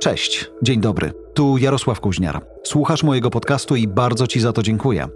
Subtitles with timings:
[0.00, 1.12] Cześć, dzień dobry.
[1.34, 2.46] Tu Jarosław Kuźniar.
[2.62, 5.08] Słuchasz mojego podcastu i bardzo Ci za to dziękuję.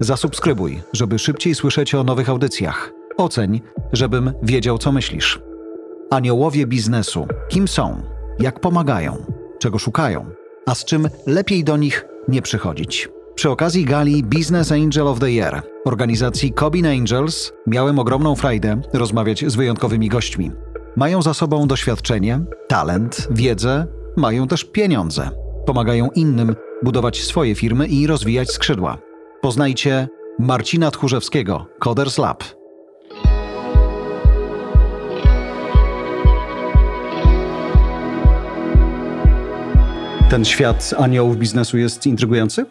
[0.00, 2.92] Zasubskrybuj, żeby szybciej słyszeć o nowych audycjach.
[3.16, 3.60] Oceń,
[3.92, 5.40] żebym wiedział, co myślisz.
[6.10, 7.26] Aniołowie biznesu.
[7.48, 8.02] Kim są?
[8.38, 9.24] Jak pomagają?
[9.58, 10.26] Czego szukają?
[10.66, 13.08] A z czym lepiej do nich nie przychodzić?
[13.34, 19.44] Przy okazji gali Business Angel of the Year organizacji Cobin Angels miałem ogromną frajdę rozmawiać
[19.46, 20.50] z wyjątkowymi gośćmi.
[20.96, 23.86] Mają za sobą doświadczenie, talent, wiedzę,
[24.16, 25.30] mają też pieniądze.
[25.66, 28.98] Pomagają innym budować swoje firmy i rozwijać skrzydła.
[29.40, 32.44] Poznajcie Marcina Tchórzewskiego, Coders Lab.
[40.30, 42.66] Ten świat aniołów biznesu jest intrygujący?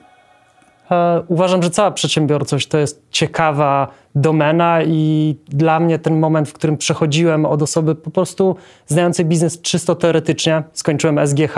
[0.92, 6.54] E, uważam, że cała przedsiębiorczość to jest ciekawa domena i dla mnie ten moment, w
[6.54, 8.56] którym przechodziłem od osoby po prostu
[8.88, 11.56] znającej biznes czysto teoretycznie, skończyłem SGH,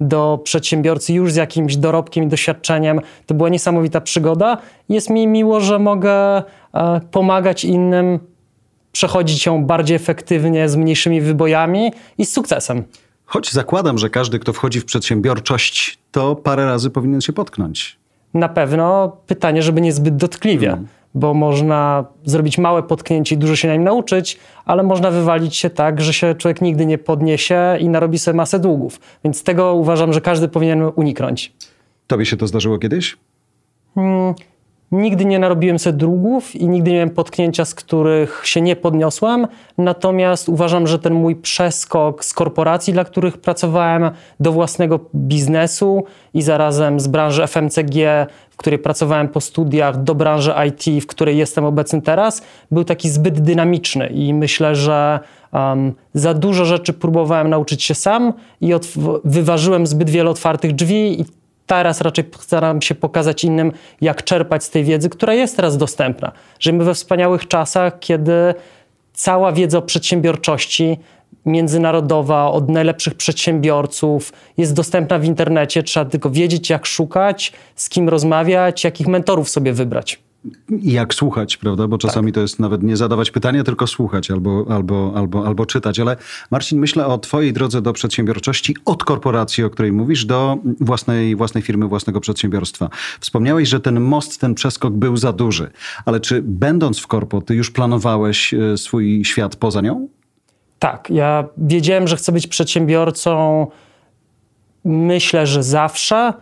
[0.00, 4.58] do przedsiębiorcy już z jakimś dorobkiem i doświadczeniem, to była niesamowita przygoda.
[4.88, 6.12] Jest mi miło, że mogę
[6.74, 8.18] e, pomagać innym
[8.92, 12.84] przechodzić ją bardziej efektywnie, z mniejszymi wybojami i z sukcesem.
[13.24, 17.98] Choć zakładam, że każdy, kto wchodzi w przedsiębiorczość, to parę razy powinien się potknąć
[18.34, 20.86] na pewno pytanie, żeby nie zbyt dotkliwie, mm.
[21.14, 25.70] bo można zrobić małe potknięcie i dużo się na nim nauczyć, ale można wywalić się
[25.70, 29.00] tak, że się człowiek nigdy nie podniesie i narobi sobie masę długów.
[29.24, 31.52] Więc tego uważam, że każdy powinien uniknąć.
[32.06, 33.16] Tobie się to zdarzyło kiedyś?
[33.94, 34.34] Hmm,
[34.92, 39.46] Nigdy nie narobiłem sobie drugów i nigdy nie miałem potknięcia, z których się nie podniosłem.
[39.78, 46.42] Natomiast uważam, że ten mój przeskok z korporacji, dla których pracowałem, do własnego biznesu i
[46.42, 51.64] zarazem z branży FMCG, w której pracowałem po studiach, do branży IT, w której jestem
[51.64, 55.20] obecny teraz, był taki zbyt dynamiczny i myślę, że
[55.52, 58.72] um, za dużo rzeczy próbowałem nauczyć się sam i
[59.24, 61.24] wyważyłem zbyt wiele otwartych drzwi i
[61.68, 66.32] teraz raczej staram się pokazać innym, jak czerpać z tej wiedzy, która jest teraz dostępna.
[66.60, 68.54] Żyjemy we wspaniałych czasach, kiedy
[69.12, 70.98] cała wiedza o przedsiębiorczości
[71.46, 75.82] międzynarodowa, od najlepszych przedsiębiorców jest dostępna w internecie.
[75.82, 80.27] Trzeba tylko wiedzieć, jak szukać, z kim rozmawiać, jakich mentorów sobie wybrać
[80.82, 81.88] jak słuchać, prawda?
[81.88, 82.34] Bo czasami tak.
[82.34, 86.00] to jest nawet nie zadawać pytania, tylko słuchać albo, albo, albo, albo czytać.
[86.00, 86.16] Ale
[86.50, 91.62] Marcin, myślę o Twojej drodze do przedsiębiorczości od korporacji, o której mówisz, do własnej, własnej
[91.62, 92.90] firmy, własnego przedsiębiorstwa.
[93.20, 95.70] Wspomniałeś, że ten most, ten przeskok był za duży.
[96.04, 100.08] Ale czy będąc w korpo, Ty już planowałeś e, swój świat poza nią?
[100.78, 101.10] Tak.
[101.10, 103.66] Ja wiedziałem, że chcę być przedsiębiorcą.
[104.84, 106.32] Myślę, że zawsze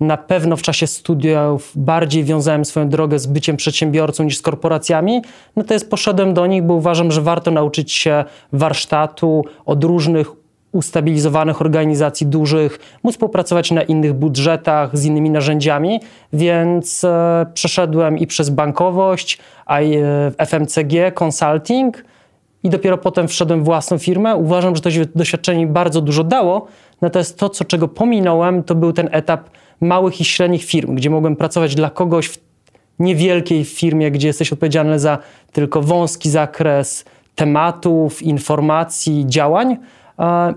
[0.00, 5.22] na pewno w czasie studiów bardziej wiązałem swoją drogę z byciem przedsiębiorcą niż z korporacjami.
[5.56, 10.42] Natomiast poszedłem do nich, bo uważam, że warto nauczyć się warsztatu od różnych
[10.72, 16.00] ustabilizowanych organizacji dużych, móc współpracować na innych budżetach, z innymi narzędziami,
[16.32, 19.86] więc e, przeszedłem i przez bankowość, a e,
[20.46, 22.04] FMCG, consulting
[22.62, 24.36] i dopiero potem wszedłem w własną firmę.
[24.36, 26.66] Uważam, że to doświadczenie bardzo dużo dało,
[27.02, 31.36] Natomiast to, co, czego pominąłem, to był ten etap małych i średnich firm, gdzie mogłem
[31.36, 32.38] pracować dla kogoś w
[32.98, 35.18] niewielkiej firmie, gdzie jesteś odpowiedzialny za
[35.52, 37.04] tylko wąski zakres
[37.34, 39.76] tematów, informacji, działań.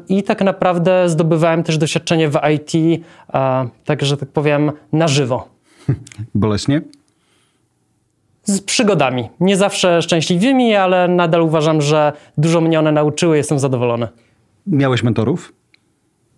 [0.10, 3.02] I tak naprawdę zdobywałem też doświadczenie w IT,
[3.86, 5.48] także tak powiem, na żywo.
[6.36, 6.82] Boleśnie?
[8.44, 9.30] Z przygodami.
[9.40, 14.08] Nie zawsze szczęśliwymi, ale nadal uważam, że dużo mnie one nauczyły, jestem zadowolony.
[14.68, 15.54] Miałeś mentorów?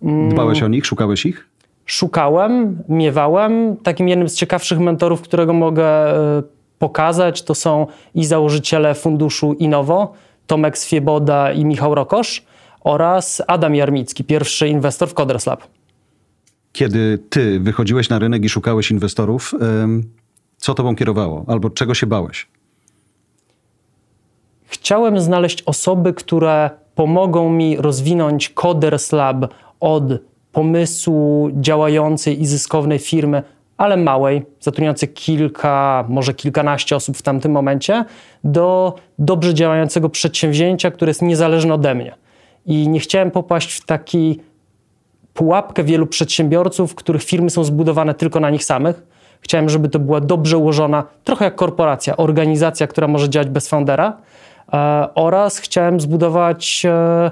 [0.02, 1.48] Dbałeś o nich, szukałeś ich?
[1.86, 3.76] Szukałem, miewałem.
[3.76, 6.42] Takim jednym z ciekawszych mentorów, którego mogę e,
[6.78, 10.14] pokazać, to są i założyciele funduszu Inowo,
[10.46, 12.44] Tomek Swieboda i Michał Rokosz
[12.80, 15.62] oraz Adam Jarmicki, pierwszy inwestor w Coders Lab.
[16.72, 19.54] Kiedy ty wychodziłeś na rynek i szukałeś inwestorów,
[20.56, 22.46] co tobą kierowało albo czego się bałeś?
[24.66, 30.04] Chciałem znaleźć osoby, które pomogą mi rozwinąć Coders Lab od
[30.52, 33.42] pomysłu działającej i zyskownej firmy,
[33.76, 38.04] ale małej, zatrudniającej kilka, może kilkanaście osób w tamtym momencie,
[38.44, 42.14] do dobrze działającego przedsięwzięcia, które jest niezależne ode mnie.
[42.66, 44.40] I nie chciałem popaść w taki
[45.34, 49.02] pułapkę wielu przedsiębiorców, których firmy są zbudowane tylko na nich samych.
[49.40, 54.16] Chciałem, żeby to była dobrze ułożona, trochę jak korporacja, organizacja, która może działać bez foundera.
[54.72, 57.30] E, oraz chciałem zbudować e,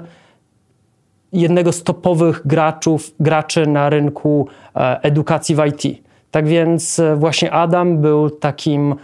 [1.33, 6.03] jednego z topowych graczów, graczy na rynku e, edukacji w IT.
[6.31, 8.95] Tak więc właśnie Adam był takim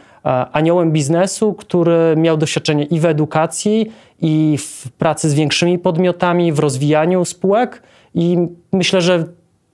[0.52, 3.92] aniołem biznesu, który miał doświadczenie i w edukacji,
[4.22, 7.84] i w pracy z większymi podmiotami, w rozwijaniu spółek.
[8.14, 8.38] I
[8.72, 9.26] myślę, że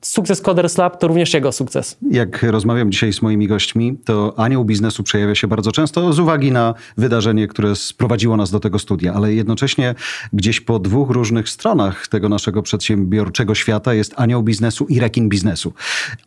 [0.01, 1.98] sukces Coders Lab to również jego sukces.
[2.12, 6.51] Jak rozmawiam dzisiaj z moimi gośćmi, to anioł biznesu przejawia się bardzo często z uwagi
[6.51, 9.96] na wydarzenie, które sprowadziło nas do tego studia, ale jednocześnie
[10.34, 15.74] gdzieś po dwóch różnych stronach tego naszego przedsiębiorczego świata jest anioł biznesu i rekin biznesu.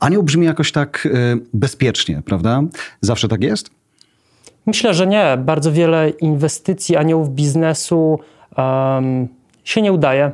[0.01, 1.11] Anioł brzmi jakoś tak y,
[1.55, 2.63] bezpiecznie, prawda?
[3.01, 3.71] Zawsze tak jest?
[4.67, 5.37] Myślę, że nie.
[5.39, 8.19] Bardzo wiele inwestycji aniołów biznesu
[8.57, 9.29] um,
[9.65, 10.33] się nie udaje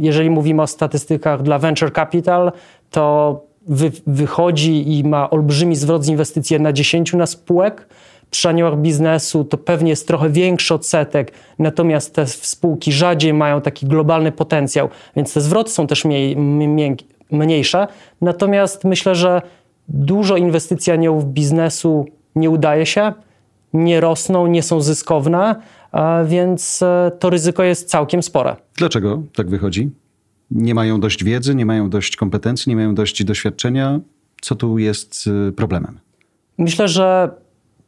[0.00, 2.52] jeżeli mówimy o statystykach dla venture capital,
[2.90, 7.88] to wy, wychodzi i ma olbrzymi zwrot z inwestycji na 10 na spółek.
[8.30, 13.86] Przy aniołach biznesu to pewnie jest trochę większy odsetek, natomiast te spółki rzadziej mają taki
[13.86, 16.96] globalny potencjał, więc te zwroty są też mniej, mniej,
[17.30, 17.86] mniejsze.
[18.20, 19.42] Natomiast myślę, że
[19.88, 23.12] dużo inwestycji aniołów biznesu nie udaje się,
[23.72, 25.56] nie rosną, nie są zyskowne,
[26.24, 28.56] więc e, to ryzyko jest całkiem spore.
[28.76, 29.90] Dlaczego tak wychodzi?
[30.50, 34.00] Nie mają dość wiedzy, nie mają dość kompetencji, nie mają dość doświadczenia.
[34.40, 35.98] Co tu jest e, problemem?
[36.58, 37.30] Myślę, że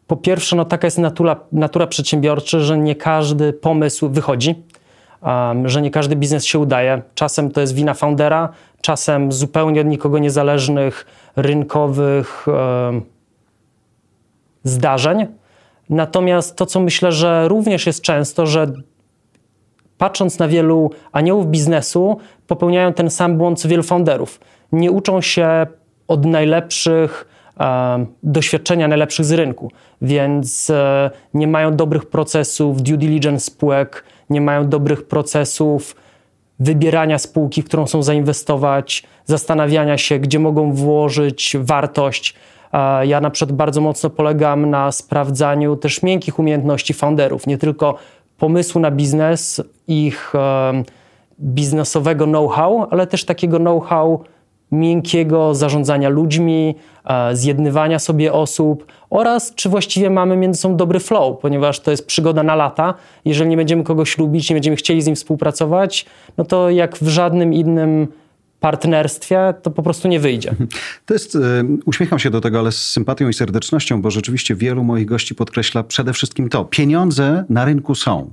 [0.07, 4.55] po pierwsze, no taka jest natura, natura przedsiębiorcza, że nie każdy pomysł wychodzi,
[5.23, 7.03] um, że nie każdy biznes się udaje.
[7.15, 8.49] Czasem to jest wina foundera,
[8.81, 11.07] czasem zupełnie od nikogo niezależnych
[11.37, 13.03] rynkowych um,
[14.65, 15.27] zdarzeń.
[15.91, 18.73] Natomiast to, co myślę, że również jest często, że
[19.99, 22.17] patrząc na wielu aniołów biznesu,
[22.47, 24.41] popełniają ten sam błąd co wielu founderów.
[24.73, 25.67] Nie uczą się
[26.09, 27.29] od najlepszych
[27.61, 29.71] e, doświadczenia najlepszych z rynku,
[30.03, 35.97] więc e, nie mają dobrych procesów due diligence spółek, nie mają dobrych procesów
[36.59, 42.35] wybierania spółki, w którą chcą zainwestować, zastanawiania się, gdzie mogą włożyć wartość.
[43.03, 47.95] Ja na przykład bardzo mocno polegam na sprawdzaniu też miękkich umiejętności founderów, nie tylko
[48.39, 50.33] pomysłu na biznes, ich
[51.41, 54.25] biznesowego know-how, ale też takiego know-how
[54.73, 56.75] miękkiego zarządzania ludźmi,
[57.05, 62.07] e, zjednywania sobie osób oraz czy właściwie mamy między sobą dobry flow, ponieważ to jest
[62.07, 62.95] przygoda na lata.
[63.25, 66.07] Jeżeli nie będziemy kogoś lubić, nie będziemy chcieli z nim współpracować,
[66.37, 68.09] no to jak w żadnym innym
[68.65, 70.55] partnerstwie, to po prostu nie wyjdzie.
[71.07, 71.39] To jest, e,
[71.85, 75.83] uśmiecham się do tego, ale z sympatią i serdecznością, bo rzeczywiście wielu moich gości podkreśla
[75.83, 76.65] przede wszystkim to.
[76.65, 78.33] Pieniądze na rynku są.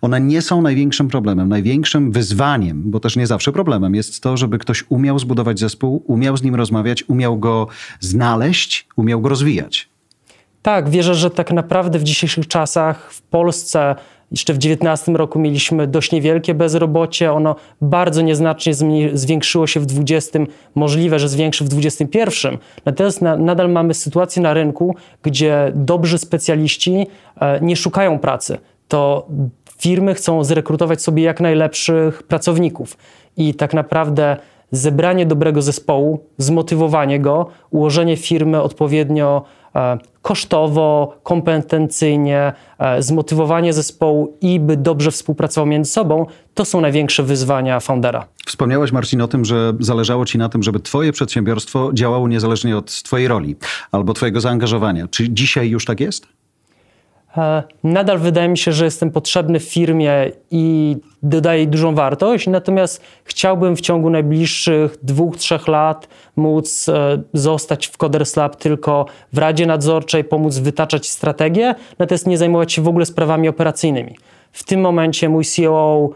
[0.00, 1.48] One nie są największym problemem.
[1.48, 6.36] Największym wyzwaniem, bo też nie zawsze problemem, jest to, żeby ktoś umiał zbudować zespół, umiał
[6.36, 7.66] z nim rozmawiać, umiał go
[8.00, 9.88] znaleźć, umiał go rozwijać.
[10.62, 13.94] Tak, wierzę, że tak naprawdę w dzisiejszych czasach w Polsce
[14.30, 18.72] jeszcze w 2019 roku mieliśmy dość niewielkie bezrobocie, ono bardzo nieznacznie
[19.12, 20.38] zwiększyło się w 2020,
[20.74, 22.58] możliwe, że zwiększy w 2021.
[22.84, 27.06] Natomiast na, nadal mamy sytuację na rynku, gdzie dobrzy specjaliści
[27.40, 28.58] e, nie szukają pracy.
[28.88, 29.26] To
[29.78, 32.96] firmy chcą zrekrutować sobie jak najlepszych pracowników
[33.36, 34.36] i tak naprawdę
[34.70, 39.44] zebranie dobrego zespołu, zmotywowanie go, ułożenie firmy odpowiednio
[39.74, 47.22] E, kosztowo, kompetencyjnie, e, zmotywowanie zespołu i by dobrze współpracował między sobą, to są największe
[47.22, 48.26] wyzwania foundera.
[48.46, 53.02] Wspomniałeś, Marcin, o tym, że zależało ci na tym, żeby twoje przedsiębiorstwo działało niezależnie od
[53.02, 53.56] twojej roli
[53.92, 55.08] albo twojego zaangażowania.
[55.08, 56.26] Czy dzisiaj już tak jest?
[57.38, 60.12] E, nadal wydaje mi się, że jestem potrzebny firmie
[60.50, 67.86] i dodaję dużą wartość, natomiast chciałbym w ciągu najbliższych dwóch, trzech lat móc e, zostać
[67.86, 72.88] w Coders Lab tylko w Radzie Nadzorczej, pomóc wytaczać strategię, natomiast nie zajmować się w
[72.88, 74.16] ogóle sprawami operacyjnymi.
[74.52, 76.10] W tym momencie mój CEO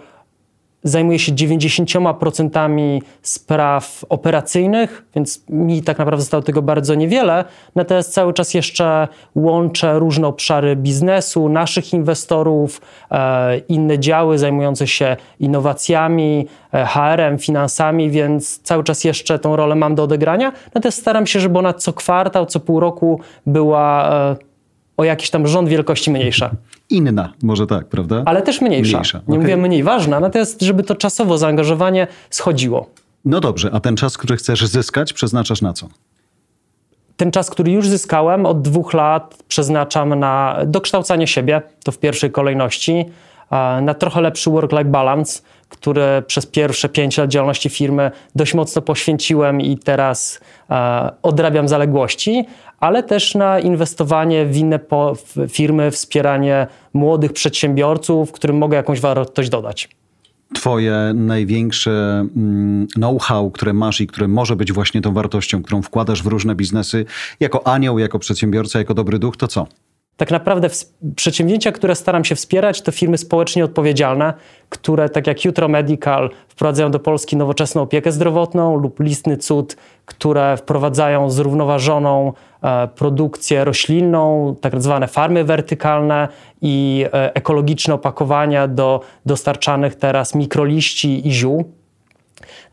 [0.85, 7.45] zajmuję się 90% spraw operacyjnych, więc mi tak naprawdę zostało tego bardzo niewiele.
[7.75, 15.17] Natomiast cały czas jeszcze łączę różne obszary biznesu, naszych inwestorów, e, inne działy zajmujące się
[15.41, 20.53] innowacjami, e, HR-em, finansami, więc cały czas jeszcze tą rolę mam do odegrania.
[20.75, 24.51] Natomiast staram się, żeby ona co kwartał, co pół roku była e,
[24.96, 26.50] o jakiś tam rząd wielkości mniejsza.
[26.90, 28.22] Inna, może tak, prawda?
[28.26, 28.99] Ale też mniejsza.
[28.99, 29.18] mniejsza.
[29.18, 29.38] Nie okay.
[29.38, 32.87] mówię mniej ważna, natomiast żeby to czasowo zaangażowanie schodziło.
[33.25, 35.88] No dobrze, a ten czas, który chcesz zyskać, przeznaczasz na co?
[37.16, 42.30] Ten czas, który już zyskałem od dwóch lat, przeznaczam na dokształcanie siebie, to w pierwszej
[42.30, 43.04] kolejności,
[43.82, 49.61] na trochę lepszy work-life balance, który przez pierwsze pięć lat działalności firmy dość mocno poświęciłem
[49.61, 50.40] i teraz
[51.22, 52.44] odrabiam zaległości,
[52.83, 54.81] ale też na inwestowanie w inne
[55.49, 59.89] firmy, wspieranie młodych przedsiębiorców, którym mogę jakąś wartość dodać.
[60.55, 66.23] Twoje największe mm, know-how, które masz i które może być właśnie tą wartością, którą wkładasz
[66.23, 67.05] w różne biznesy,
[67.41, 69.67] jako anioł, jako przedsiębiorca, jako dobry duch, to co?
[70.17, 70.69] Tak naprawdę
[71.17, 74.35] przedsięwzięcia, które staram się wspierać, to firmy społecznie odpowiedzialne,
[74.69, 80.57] które tak jak Jutro Medical wprowadzają do Polski nowoczesną opiekę zdrowotną lub Listny Cud, które
[80.57, 82.33] wprowadzają zrównoważoną
[82.95, 86.28] produkcję roślinną, tak zwane farmy wertykalne
[86.62, 91.64] i e, ekologiczne opakowania do dostarczanych teraz mikroliści i ziół.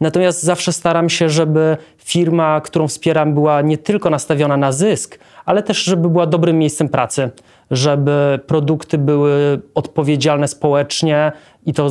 [0.01, 5.63] Natomiast zawsze staram się, żeby firma, którą wspieram, była nie tylko nastawiona na zysk, ale
[5.63, 7.29] też, żeby była dobrym miejscem pracy,
[7.71, 11.31] żeby produkty były odpowiedzialne społecznie
[11.65, 11.89] i to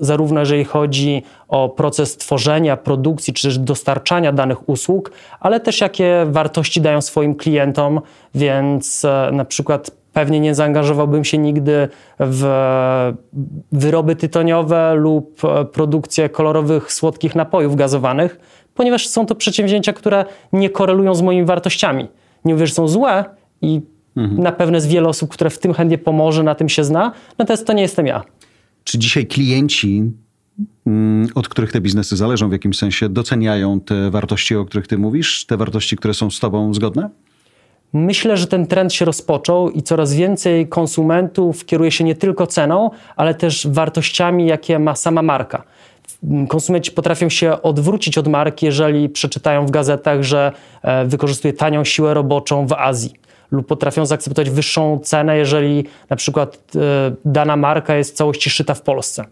[0.00, 5.10] zarówno jeżeli chodzi o proces tworzenia, produkcji czy też dostarczania danych usług,
[5.40, 8.00] ale też jakie wartości dają swoim klientom,
[8.34, 11.88] więc e, na przykład pewnie nie zaangażowałbym się nigdy
[12.20, 12.44] w
[13.72, 18.40] wyroby tytoniowe lub e, produkcję kolorowych, słodkich napojów gazowanych,
[18.74, 22.08] ponieważ są to przedsięwzięcia, które nie korelują z moimi wartościami.
[22.44, 23.24] Nie mówię, że są złe
[23.62, 23.80] i
[24.16, 24.42] mhm.
[24.42, 27.66] na pewno jest wiele osób, które w tym chętnie pomoże, na tym się zna, natomiast
[27.66, 28.22] to nie jestem ja.
[28.84, 30.12] Czy dzisiaj klienci,
[30.86, 34.98] mm, od których te biznesy zależą w jakimś sensie, doceniają te wartości, o których ty
[34.98, 37.10] mówisz, te wartości, które są z tobą zgodne?
[37.92, 42.90] Myślę, że ten trend się rozpoczął i coraz więcej konsumentów kieruje się nie tylko ceną,
[43.16, 45.64] ale też wartościami, jakie ma sama marka.
[46.48, 50.52] Konsumenci potrafią się odwrócić od marki, jeżeli przeczytają w gazetach, że
[50.82, 53.19] e, wykorzystuje tanią siłę roboczą w Azji
[53.50, 56.80] lub potrafią zaakceptować wyższą cenę, jeżeli na przykład e,
[57.24, 59.24] dana marka jest w całości szyta w Polsce.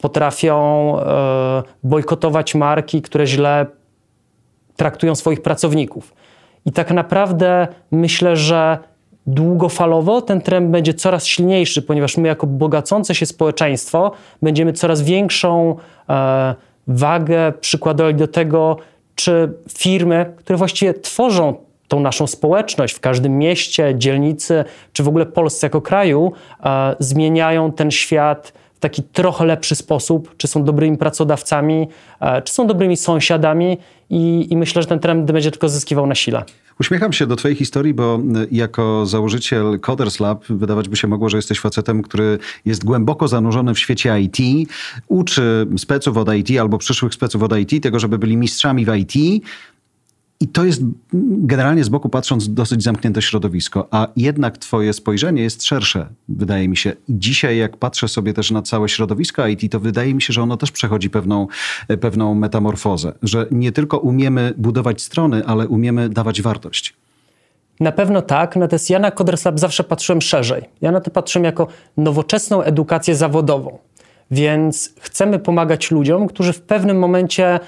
[0.00, 3.66] Potrafią e, bojkotować marki, które źle
[4.76, 6.14] traktują swoich pracowników.
[6.66, 8.78] I tak naprawdę myślę, że
[9.26, 15.76] długofalowo ten trend będzie coraz silniejszy, ponieważ my, jako bogacące się społeczeństwo, będziemy coraz większą
[16.08, 16.54] e,
[16.86, 18.76] wagę przykładali do tego,
[19.14, 25.26] czy firmy, które właściwie tworzą tą naszą społeczność w każdym mieście, dzielnicy, czy w ogóle
[25.26, 26.32] Polsce jako kraju,
[26.64, 31.88] e, zmieniają ten świat w taki trochę lepszy sposób, czy są dobrymi pracodawcami,
[32.20, 33.78] e, czy są dobrymi sąsiadami
[34.10, 36.44] i, i myślę, że ten trend będzie tylko zyskiwał na sile.
[36.80, 38.20] Uśmiecham się do Twojej historii, bo
[38.52, 43.74] jako założyciel Coders Lab wydawać by się mogło, że jesteś facetem, który jest głęboko zanurzony
[43.74, 44.68] w świecie IT,
[45.08, 49.44] uczy speców od IT albo przyszłych speców od IT tego, żeby byli mistrzami w IT,
[50.40, 50.82] i to jest
[51.20, 56.76] generalnie z boku patrząc dosyć zamknięte środowisko, a jednak twoje spojrzenie jest szersze, wydaje mi
[56.76, 56.92] się.
[57.08, 60.56] Dzisiaj jak patrzę sobie też na całe środowisko IT, to wydaje mi się, że ono
[60.56, 61.46] też przechodzi pewną,
[62.00, 66.94] pewną metamorfozę, że nie tylko umiemy budować strony, ale umiemy dawać wartość.
[67.80, 70.62] Na pewno tak, natomiast ja na Coders Lab zawsze patrzyłem szerzej.
[70.80, 73.78] Ja na to patrzyłem jako nowoczesną edukację zawodową.
[74.30, 77.60] Więc chcemy pomagać ludziom, którzy w pewnym momencie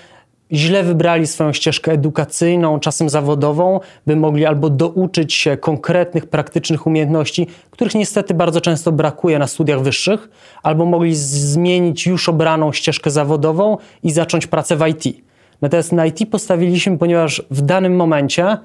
[0.53, 7.47] źle wybrali swoją ścieżkę edukacyjną, czasem zawodową, by mogli albo douczyć się konkretnych, praktycznych umiejętności,
[7.71, 10.29] których niestety bardzo często brakuje na studiach wyższych,
[10.63, 15.23] albo mogli zmienić już obraną ścieżkę zawodową i zacząć pracę w IT.
[15.63, 18.57] Natomiast na IT postawiliśmy, ponieważ w danym momencie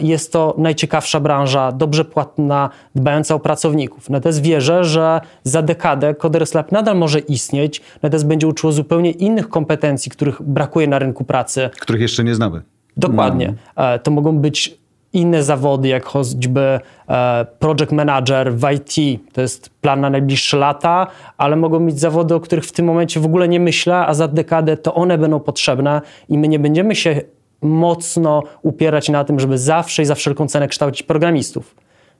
[0.00, 4.10] jest to najciekawsza branża, dobrze płatna, dbająca o pracowników.
[4.10, 9.48] Natomiast wierzę, że za dekadę Coders Lab nadal może istnieć, natomiast będzie uczyło zupełnie innych
[9.48, 11.70] kompetencji, których brakuje na rynku pracy.
[11.80, 12.62] Których jeszcze nie znamy.
[12.96, 13.54] Dokładnie.
[13.76, 13.98] No.
[13.98, 14.78] To mogą być
[15.14, 21.06] inne zawody, jak choćby e, project manager w IT, to jest plan na najbliższe lata,
[21.38, 24.28] ale mogą być zawody, o których w tym momencie w ogóle nie myślę, a za
[24.28, 27.20] dekadę to one będą potrzebne i my nie będziemy się
[27.64, 31.74] mocno upierać na tym, żeby zawsze i za wszelką cenę kształcić programistów.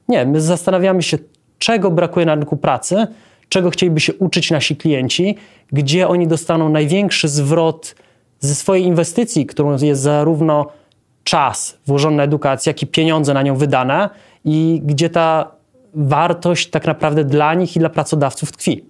[0.09, 1.19] Nie, my zastanawiamy się,
[1.59, 3.07] czego brakuje na rynku pracy,
[3.49, 5.37] czego chcieliby się uczyć nasi klienci,
[5.73, 7.95] gdzie oni dostaną największy zwrot
[8.41, 10.67] ze swojej inwestycji, którą jest zarówno
[11.25, 14.11] czas włożony na edukację, jak i pieniądze na nią wydane
[14.45, 15.51] i gdzie ta
[15.95, 18.85] wartość tak naprawdę dla nich i dla pracodawców tkwi.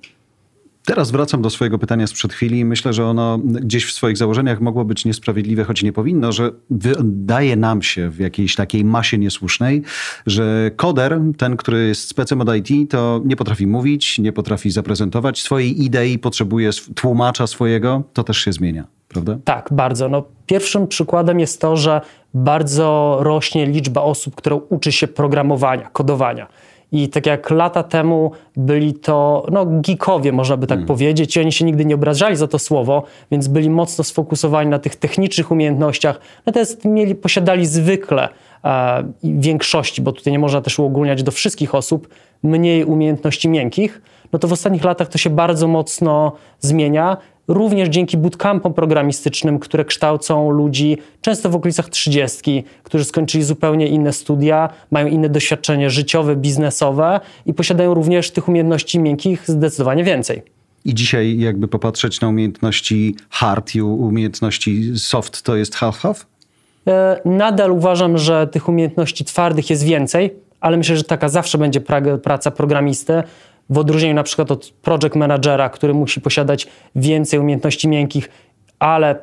[0.87, 4.61] Teraz wracam do swojego pytania sprzed chwili i myślę, że ono gdzieś w swoich założeniach
[4.61, 9.83] mogło być niesprawiedliwe, choć nie powinno, że wydaje nam się w jakiejś takiej masie niesłusznej,
[10.27, 15.43] że koder, ten, który jest specem od IT, to nie potrafi mówić, nie potrafi zaprezentować
[15.43, 18.03] swojej idei, potrzebuje tłumacza swojego.
[18.13, 19.39] To też się zmienia, prawda?
[19.45, 20.09] Tak, bardzo.
[20.09, 22.01] No, pierwszym przykładem jest to, że
[22.35, 26.47] bardzo rośnie liczba osób, które uczy się programowania, kodowania.
[26.95, 30.87] I tak jak lata temu byli to no, geekowie, można by tak hmm.
[30.87, 34.79] powiedzieć, i oni się nigdy nie obrażali za to słowo, więc byli mocno sfokusowani na
[34.79, 36.21] tych technicznych umiejętnościach.
[36.47, 38.29] Natomiast mieli, posiadali zwykle
[38.65, 42.09] e, większości, bo tutaj nie można też uogólniać do wszystkich osób,
[42.43, 44.03] mniej umiejętności miękkich.
[44.33, 47.17] No to w ostatnich latach to się bardzo mocno zmienia.
[47.49, 54.13] Również dzięki bootcampom programistycznym, które kształcą ludzi często w okolicach trzydziestki, którzy skończyli zupełnie inne
[54.13, 60.43] studia, mają inne doświadczenie życiowe, biznesowe i posiadają również tych umiejętności miękkich zdecydowanie więcej.
[60.85, 66.27] I dzisiaj jakby popatrzeć na umiejętności hard i umiejętności soft, to jest half-half?
[66.87, 71.81] E, nadal uważam, że tych umiejętności twardych jest więcej, ale myślę, że taka zawsze będzie
[72.23, 73.23] praca programisty,
[73.71, 76.67] w odróżnieniu na przykład od project managera, który musi posiadać
[76.97, 78.31] więcej umiejętności miękkich,
[78.79, 79.17] ale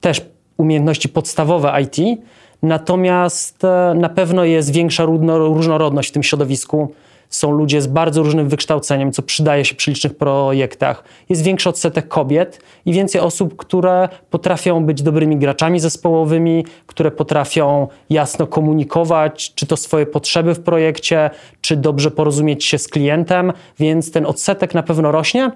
[0.00, 0.22] też
[0.56, 2.20] umiejętności podstawowe IT.
[2.62, 6.94] Natomiast e, na pewno jest większa różnorodność w tym środowisku
[7.30, 11.04] są ludzie z bardzo różnym wykształceniem, co przydaje się przy licznych projektach.
[11.28, 17.88] Jest większy odsetek kobiet i więcej osób, które potrafią być dobrymi graczami zespołowymi, które potrafią
[18.10, 24.12] jasno komunikować, czy to swoje potrzeby w projekcie, czy dobrze porozumieć się z klientem, więc
[24.12, 25.50] ten odsetek na pewno rośnie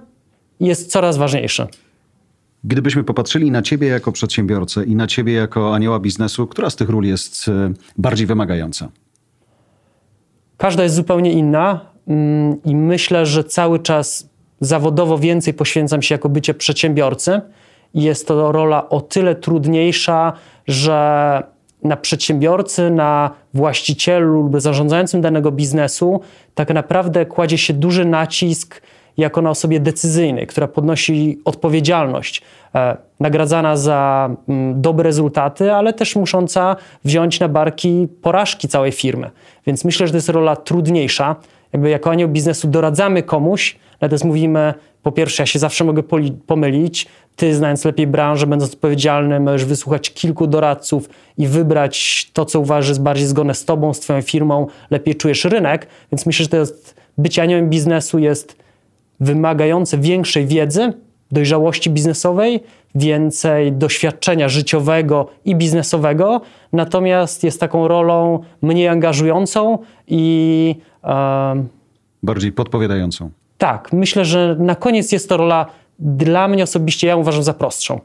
[0.60, 1.66] i jest coraz ważniejszy.
[2.64, 6.88] Gdybyśmy popatrzyli na Ciebie jako przedsiębiorcę i na Ciebie jako anioła biznesu, która z tych
[6.88, 8.88] ról jest e, bardziej wymagająca?
[10.58, 14.28] Każda jest zupełnie inna mm, i myślę, że cały czas
[14.60, 17.40] zawodowo więcej poświęcam się jako bycie przedsiębiorcy.
[17.94, 20.32] Jest to rola o tyle trudniejsza,
[20.66, 21.42] że
[21.82, 26.20] na przedsiębiorcy, na właścicielu lub zarządzającym danego biznesu
[26.54, 28.82] tak naprawdę kładzie się duży nacisk
[29.16, 32.42] jako na osobie decyzyjnej, która podnosi odpowiedzialność,
[33.20, 39.30] nagradzana za mm, dobre rezultaty, ale też musząca wziąć na barki porażki całej firmy.
[39.66, 41.36] Więc myślę, że to jest rola trudniejsza.
[41.72, 46.02] Jakby jako anioł biznesu doradzamy komuś, natomiast mówimy, po pierwsze, ja się zawsze mogę
[46.46, 47.06] pomylić.
[47.36, 51.08] Ty, znając lepiej branżę, będąc odpowiedzialny, możesz wysłuchać kilku doradców
[51.38, 55.44] i wybrać to, co uważasz jest bardziej zgodne z tobą, z twoją firmą, lepiej czujesz
[55.44, 55.86] rynek.
[56.12, 58.56] Więc myślę, że to jest, bycie aniołem biznesu jest
[59.20, 60.92] wymagające większej wiedzy,
[61.32, 62.60] dojrzałości biznesowej,
[62.94, 66.40] więcej doświadczenia życiowego i biznesowego,
[66.72, 70.74] natomiast jest taką rolą mniej angażującą i.
[71.04, 71.64] E,
[72.22, 73.30] Bardziej podpowiadającą.
[73.58, 75.66] Tak, myślę, że na koniec jest to rola
[75.98, 78.00] dla mnie osobiście, ja uważam za prostszą.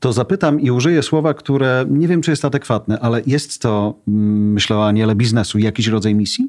[0.00, 4.52] To zapytam i użyję słowa, które nie wiem, czy jest adekwatne, ale jest to, mm,
[4.52, 6.48] myślę o aniele biznesu, jakiś rodzaj misji?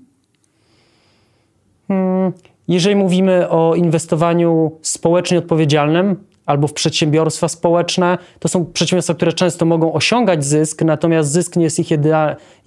[1.88, 2.34] Hmm,
[2.70, 9.66] jeżeli mówimy o inwestowaniu społecznie odpowiedzialnym albo w przedsiębiorstwa społeczne, to są przedsiębiorstwa, które często
[9.66, 11.90] mogą osiągać zysk, natomiast zysk nie jest ich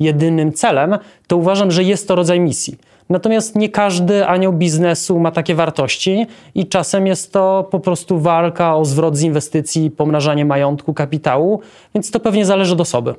[0.00, 2.76] jedynym celem, to uważam, że jest to rodzaj misji.
[3.08, 8.76] Natomiast nie każdy anioł biznesu ma takie wartości i czasem jest to po prostu walka
[8.76, 11.60] o zwrot z inwestycji, pomnażanie majątku, kapitału,
[11.94, 13.14] więc to pewnie zależy od osoby.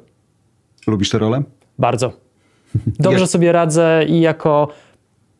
[0.87, 1.43] Lubisz tę rolę?
[1.79, 2.11] Bardzo.
[2.99, 4.67] Dobrze sobie radzę i jako,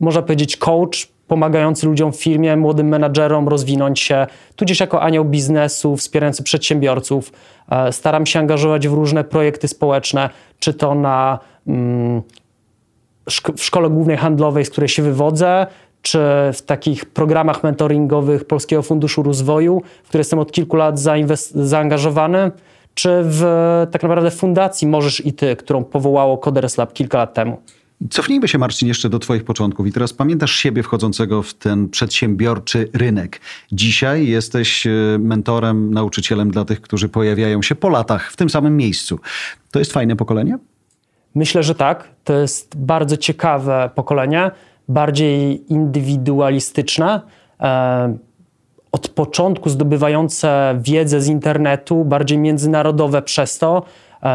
[0.00, 5.96] można powiedzieć, coach pomagający ludziom w firmie, młodym menadżerom rozwinąć się, tudzież jako anioł biznesu,
[5.96, 7.32] wspierający przedsiębiorców.
[7.70, 12.22] E, staram się angażować w różne projekty społeczne, czy to na, mm,
[13.56, 15.66] w Szkole Głównej Handlowej, z której się wywodzę,
[16.02, 16.18] czy
[16.52, 21.00] w takich programach mentoringowych Polskiego Funduszu Rozwoju, w które jestem od kilku lat
[21.54, 22.50] zaangażowany,
[22.94, 23.42] czy w
[23.90, 27.56] tak naprawdę fundacji Możesz i Ty, którą powołało Coderes Lab kilka lat temu.
[28.10, 29.86] Cofnijmy się, Marcin, jeszcze do Twoich początków.
[29.86, 33.40] I teraz pamiętasz siebie wchodzącego w ten przedsiębiorczy rynek.
[33.72, 38.76] Dzisiaj jesteś e, mentorem, nauczycielem dla tych, którzy pojawiają się po latach w tym samym
[38.76, 39.20] miejscu.
[39.70, 40.58] To jest fajne pokolenie?
[41.34, 42.08] Myślę, że tak.
[42.24, 44.50] To jest bardzo ciekawe pokolenie,
[44.88, 47.20] bardziej indywidualistyczne.
[47.60, 48.18] E,
[48.92, 53.82] od początku zdobywające wiedzę z internetu, bardziej międzynarodowe przez to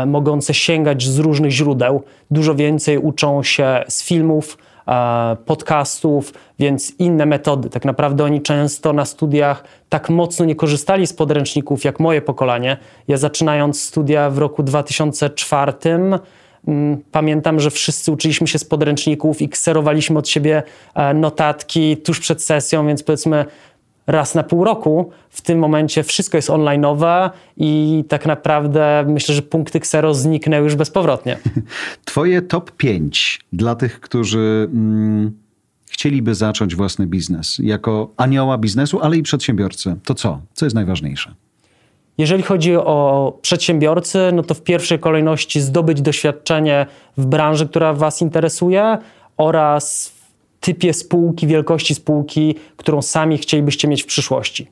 [0.06, 2.04] mogące sięgać z różnych źródeł.
[2.32, 7.70] Dużo więcej uczą się z filmów, e, podcastów, więc inne metody.
[7.70, 12.78] Tak naprawdę oni często na studiach tak mocno nie korzystali z podręczników jak moje pokolenie.
[13.08, 16.20] Ja zaczynając studia w roku 2004 mm,
[17.12, 20.64] Pamiętam, że wszyscy uczyliśmy się z podręczników i kserowaliśmy od siebie
[20.96, 23.46] e, notatki tuż przed sesją, więc powiedzmy
[24.10, 25.10] raz na pół roku.
[25.30, 30.76] W tym momencie wszystko jest online'owe i tak naprawdę myślę, że punkty Xero zniknęły już
[30.76, 31.38] bezpowrotnie.
[32.06, 35.32] Twoje top 5 dla tych, którzy mm,
[35.90, 39.96] chcieliby zacząć własny biznes jako anioła biznesu, ale i przedsiębiorcy.
[40.04, 40.42] To co?
[40.54, 41.34] Co jest najważniejsze?
[42.18, 46.86] Jeżeli chodzi o przedsiębiorcy, no to w pierwszej kolejności zdobyć doświadczenie
[47.18, 48.98] w branży, która Was interesuje
[49.38, 50.14] oraz
[50.60, 54.68] typie spółki, wielkości spółki, którą sami chcielibyście mieć w przyszłości.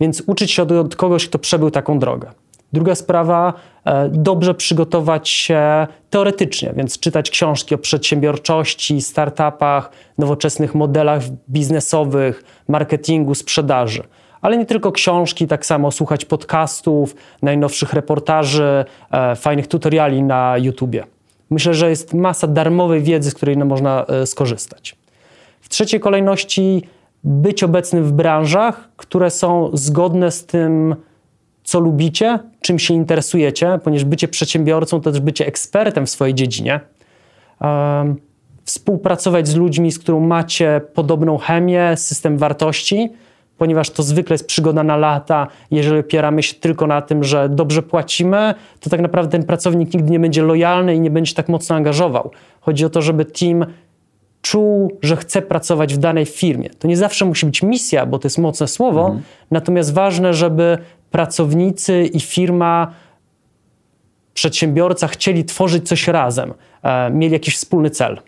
[0.00, 2.30] Więc uczyć się od, od kogoś, kto przebył taką drogę.
[2.72, 3.52] Druga sprawa,
[3.84, 13.34] e, dobrze przygotować się teoretycznie, więc czytać książki o przedsiębiorczości, startupach, nowoczesnych modelach biznesowych, marketingu,
[13.34, 14.02] sprzedaży.
[14.40, 21.04] ale nie tylko książki, tak samo słuchać podcastów, najnowszych reportaży, e, fajnych tutoriali na YouTubie.
[21.50, 24.96] Myślę, że jest masa darmowej wiedzy, z której można e, skorzystać.
[25.66, 26.82] W trzeciej kolejności
[27.24, 30.96] być obecnym w branżach, które są zgodne z tym,
[31.64, 36.80] co lubicie, czym się interesujecie, ponieważ bycie przedsiębiorcą to też bycie ekspertem w swojej dziedzinie.
[37.60, 38.16] Um,
[38.64, 43.10] współpracować z ludźmi, z którą macie podobną chemię, system wartości,
[43.58, 45.46] ponieważ to zwykle jest przygoda na lata.
[45.70, 50.10] Jeżeli opieramy się tylko na tym, że dobrze płacimy, to tak naprawdę ten pracownik nigdy
[50.10, 52.30] nie będzie lojalny i nie będzie tak mocno angażował.
[52.60, 53.66] Chodzi o to, żeby team
[54.46, 56.70] czuł, że chce pracować w danej firmie.
[56.70, 59.22] To nie zawsze musi być misja, bo to jest mocne słowo, mhm.
[59.50, 60.78] natomiast ważne, żeby
[61.10, 62.92] pracownicy i firma,
[64.34, 68.20] przedsiębiorca chcieli tworzyć coś razem, e, mieli jakiś wspólny cel.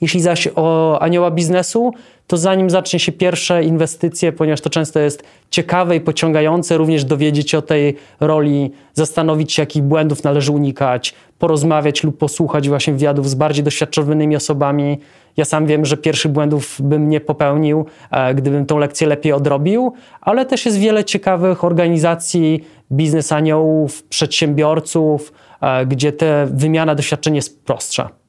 [0.00, 1.92] Jeśli zaś o anioła biznesu,
[2.26, 7.50] to zanim zacznie się pierwsze inwestycje, ponieważ to często jest ciekawe i pociągające, również dowiedzieć
[7.50, 13.30] się o tej roli, zastanowić się, jakich błędów należy unikać, porozmawiać lub posłuchać właśnie wywiadów
[13.30, 14.98] z bardziej doświadczonymi osobami.
[15.36, 19.92] Ja sam wiem, że pierwszych błędów bym nie popełnił, e, gdybym tą lekcję lepiej odrobił,
[20.20, 27.64] ale też jest wiele ciekawych organizacji, biznes aniołów, przedsiębiorców, e, gdzie ta wymiana doświadczeń jest
[27.64, 28.19] prostsza.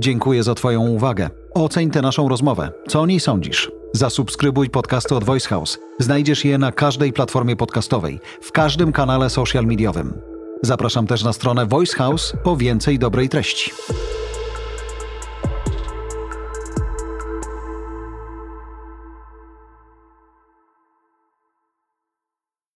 [0.00, 1.30] Dziękuję za Twoją uwagę.
[1.54, 2.72] Oceń tę naszą rozmowę.
[2.88, 3.72] Co o niej sądzisz?
[3.92, 5.78] Zasubskrybuj podcasty od Voice House.
[5.98, 10.20] Znajdziesz je na każdej platformie podcastowej, w każdym kanale social mediowym.
[10.62, 13.70] Zapraszam też na stronę Voice House po więcej dobrej treści.